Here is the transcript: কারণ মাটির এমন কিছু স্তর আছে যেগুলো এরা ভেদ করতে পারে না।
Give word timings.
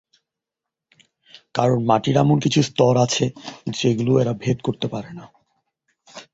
কারণ 1.55 1.77
মাটির 1.85 2.15
এমন 2.17 2.37
কিছু 2.39 2.59
স্তর 2.63 2.93
আছে 2.97 3.25
যেগুলো 3.77 4.11
এরা 4.21 4.33
ভেদ 4.43 4.57
করতে 4.61 4.87
পারে 4.87 5.11
না। 5.17 5.25